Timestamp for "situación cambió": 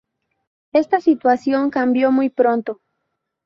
0.99-2.11